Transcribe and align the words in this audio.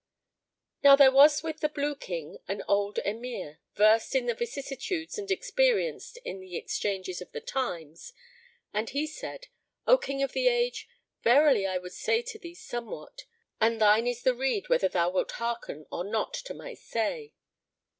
Now 0.83 0.95
there 0.95 1.11
was 1.11 1.43
with 1.43 1.59
the 1.59 1.69
Blue 1.69 1.93
King 1.95 2.39
an 2.47 2.63
old 2.67 2.97
Emir, 3.05 3.59
versed 3.75 4.15
in 4.15 4.25
the 4.25 4.33
vicissitudes 4.33 5.19
and 5.19 5.29
experienced 5.29 6.17
in 6.25 6.39
the 6.39 6.55
exchanges 6.57 7.21
of 7.21 7.31
the 7.33 7.39
times, 7.39 8.11
and 8.73 8.89
he 8.89 9.05
said, 9.05 9.49
"O 9.85 9.99
King 9.99 10.23
of 10.23 10.31
the 10.33 10.47
Age, 10.47 10.87
verily 11.21 11.67
I 11.67 11.77
would 11.77 11.93
say 11.93 12.23
to 12.23 12.39
thee 12.39 12.55
somewhat, 12.55 13.25
and 13.59 13.79
thine 13.79 14.07
is 14.07 14.23
the 14.23 14.33
rede 14.33 14.69
whether 14.69 14.87
thou 14.89 15.11
wilt 15.11 15.33
hearken 15.33 15.85
or 15.91 16.03
not 16.03 16.33
to 16.45 16.55
my 16.55 16.73
say." 16.73 17.35